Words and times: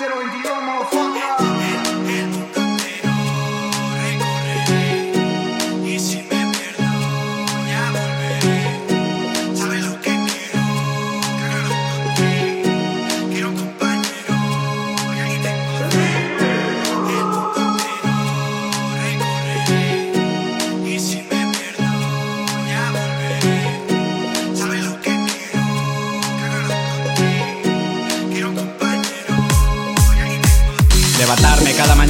022. 0.00 0.59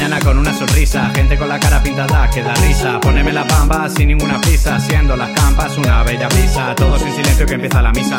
Mañana 0.01 0.21
con 0.21 0.39
una 0.39 0.55
sonrisa, 0.55 1.11
gente 1.15 1.37
con 1.37 1.49
la 1.49 1.59
cara 1.59 1.83
pintada 1.83 2.31
que 2.31 2.43
da 2.43 2.55
risa. 2.55 3.01
Poneme 3.01 3.33
la 3.33 3.43
bamba 3.45 3.89
sin 3.89 4.09
ninguna 4.09 4.41
prisa, 4.41 4.79
siendo 4.79 5.17
las 5.17 5.31
campas 5.31 5.77
una 5.77 6.03
bella 6.05 6.29
brisa. 6.29 6.75
Todos 6.77 7.03
en 7.03 7.13
silencio 7.13 7.45
que 7.45 7.55
empieza 7.55 7.83
la 7.83 7.91
misa. 7.91 8.17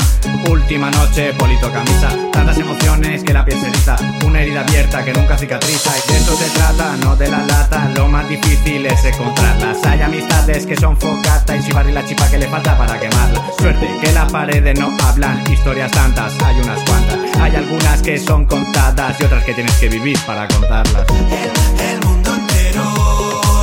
Última 0.50 0.92
noche, 0.92 1.34
polito 1.34 1.72
camisa. 1.72 2.10
Tantas 2.34 2.58
emociones 2.58 3.24
que 3.24 3.34
la 3.34 3.46
piel 3.46 3.60
se 3.60 3.68
eriza. 3.68 3.96
Una 4.26 4.42
herida 4.42 4.62
abierta 4.62 5.06
que 5.06 5.14
nunca 5.14 5.38
cicatriza. 5.38 5.92
Y 5.98 6.12
de 6.12 6.18
eso 6.18 6.36
se 6.36 6.50
trata, 6.50 6.98
no 6.98 7.16
de 7.16 7.30
la 7.30 7.46
lata. 7.46 7.90
Lo 7.96 8.08
más 8.10 8.28
difícil 8.28 8.86
es 8.86 9.06
encontrarlas. 9.06 9.78
Hay 9.86 10.02
amistades 10.02 10.66
que 10.66 10.76
son 10.76 11.00
focata 11.00 11.56
y 11.56 11.62
si 11.62 11.72
barri 11.72 11.94
la 11.94 12.06
chipa 12.06 12.30
que 12.30 12.38
le 12.38 12.48
falta 12.48 12.78
para 12.78 13.00
quemarla. 13.00 13.42
Suerte 13.58 13.88
que 14.02 14.12
las 14.12 14.32
paredes 14.32 14.78
no 14.78 14.96
hablan. 15.04 15.42
Historias 15.52 15.92
tantas, 15.92 16.34
hay 16.44 16.60
unas 16.60 16.84
cuantas. 16.84 17.21
Hay 17.42 17.56
algunas 17.56 18.02
que 18.04 18.20
son 18.20 18.46
contadas 18.46 19.20
y 19.20 19.24
otras 19.24 19.44
que 19.44 19.54
tienes 19.56 19.74
que 19.78 19.90
vivir 19.90 20.18
para 20.28 20.48
contarlas. 20.48 21.08
El, 21.10 21.52
el 21.90 22.06
mundo 22.06 22.36
entero 22.36 22.84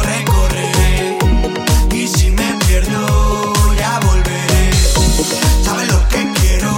recorreré 0.02 1.16
y 1.94 2.08
si 2.08 2.30
me 2.32 2.54
pierdo 2.66 3.54
ya 3.76 4.00
volveré. 4.00 4.72
¿Sabes 5.62 5.92
lo 5.92 6.08
que 6.08 6.26
quiero? 6.40 6.70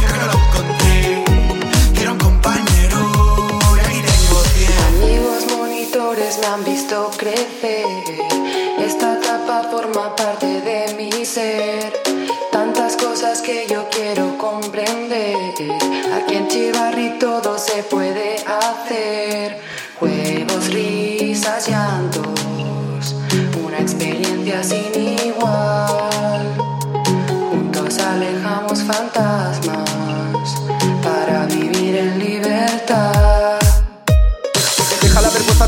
Creo 0.00 0.20
que 0.20 0.26
lo 0.26 0.32
encontré. 0.42 1.24
Quiero 1.94 2.12
un 2.12 2.18
compañero 2.18 2.98
y 3.76 3.80
aquí 3.80 4.00
tengo 4.02 4.42
cien. 4.54 4.72
Amigos 4.88 5.46
monitores 5.56 6.38
me 6.40 6.46
han 6.46 6.64
visto 6.64 7.10
crecer. 7.16 7.86
Esta 8.78 9.14
etapa 9.18 9.68
forma 9.70 10.16
parte 10.16 10.60
de 10.60 10.94
mi 10.98 11.24
ser. 11.24 11.92
Cosas 13.24 13.40
que 13.40 13.66
yo 13.66 13.88
quiero 13.90 14.36
comprender. 14.36 15.34
Aquí 16.14 16.34
en 16.34 16.46
Chivarri 16.46 17.18
todo 17.18 17.56
se 17.56 17.82
puede 17.84 18.36
hacer. 18.44 19.58
Juegos, 19.98 20.68
risas, 20.68 21.66
llantos. 21.66 23.16
Una 23.64 23.78
experiencia 23.78 24.62
sin 24.62 24.92
igual. 25.24 26.54
Juntos 27.50 27.98
alejamos 27.98 28.82
fantasmas 28.82 29.53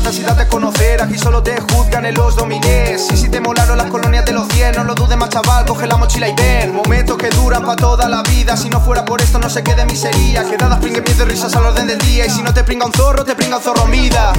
Ansiedad 0.05 0.37
de 0.37 0.47
conocer. 0.47 1.01
Aquí 1.01 1.17
solo 1.17 1.43
te 1.43 1.59
juzgan 1.59 2.05
en 2.05 2.15
los 2.15 2.35
dominés. 2.35 3.11
Y 3.11 3.17
si 3.17 3.27
te 3.27 3.41
molaron 3.41 3.77
las 3.77 3.87
colonias 3.87 4.25
de 4.25 4.31
los 4.31 4.47
100, 4.47 4.77
no 4.77 4.83
lo 4.85 4.95
dudes 4.95 5.17
más, 5.17 5.29
chaval. 5.29 5.65
Coge 5.65 5.85
la 5.85 5.97
mochila 5.97 6.29
y 6.29 6.33
ven. 6.33 6.73
Momentos 6.73 7.17
que 7.17 7.29
duran 7.29 7.63
para 7.63 7.75
toda 7.75 8.07
la 8.07 8.23
vida. 8.23 8.55
Si 8.55 8.69
no 8.69 8.79
fuera 8.79 9.03
por 9.03 9.21
esto, 9.21 9.37
no 9.37 9.49
se 9.49 9.63
quede 9.63 9.85
miseria. 9.85 10.45
Quedadas, 10.45 10.79
pringue, 10.79 11.01
miedo 11.01 11.23
y 11.23 11.27
risas 11.27 11.53
al 11.57 11.65
orden 11.65 11.87
del 11.87 11.97
día. 11.99 12.25
Y 12.25 12.29
si 12.29 12.41
no 12.41 12.53
te 12.53 12.63
pringa 12.63 12.85
un 12.85 12.93
zorro, 12.93 13.25
te 13.25 13.35
pringa 13.35 13.57
un 13.57 13.63
zorro 13.63 13.85
vida. 13.87 14.31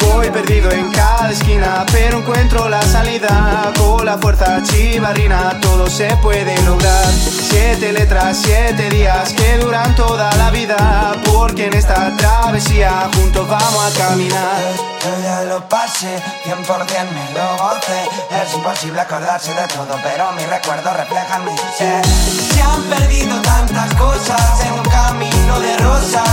Voy 0.00 0.30
perdido 0.30 0.70
en 0.70 0.92
cada 0.92 1.32
esquina, 1.32 1.84
pero 1.90 2.18
encuentro 2.18 2.68
la 2.68 2.82
salida. 2.82 3.72
Con 3.76 4.06
la 4.06 4.18
fuerza 4.18 4.62
chivarrina, 4.62 5.58
todo 5.60 5.88
se 5.88 6.06
puede 6.22 6.56
lograr. 6.62 7.12
Siete 7.12 7.92
letras, 7.92 8.38
siete 8.44 8.90
días 8.90 9.32
que 9.32 9.58
duran 9.58 9.96
toda 9.96 10.32
la 10.36 10.50
vida. 10.50 11.14
Porque 11.32 11.66
en 11.66 11.74
esta 11.74 12.16
travesía 12.16 13.10
juntos 13.12 13.48
vamos 13.48 13.84
a 13.84 13.98
caminar. 13.98 14.85
Yo 15.06 15.22
ya 15.22 15.42
lo 15.44 15.68
pasé, 15.68 16.20
100% 16.44 17.10
me 17.12 17.30
lo 17.32 17.46
gocé 17.62 18.08
Es 18.42 18.54
imposible 18.54 19.00
acordarse 19.00 19.54
de 19.54 19.68
todo, 19.68 19.96
pero 20.02 20.32
mis 20.32 20.48
recuerdos 20.48 20.96
reflejan 20.96 21.44
mi 21.44 21.56
ser. 21.78 22.04
Se 22.52 22.60
han 22.60 22.82
perdido 22.82 23.40
tantas 23.42 23.94
cosas 23.94 24.64
en 24.64 24.72
un 24.72 24.82
camino 24.82 25.60
de 25.60 25.76
rosas 25.76 26.25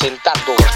representando. 0.00 0.67